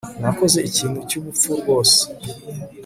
Nakoze 0.21 0.59
ikintu 0.69 0.99
cyubupfu 1.09 1.49
rwose 1.59 2.01